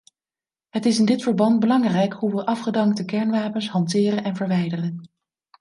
[0.69, 5.05] Het is in dit verband belangrijk hoe we afgedankte kernwapens hanteren en verwijderen.